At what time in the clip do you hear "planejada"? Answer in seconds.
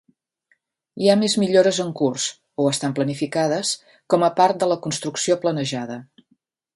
5.45-5.99